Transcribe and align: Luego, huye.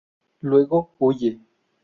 Luego, 0.41 0.89
huye. 0.97 1.39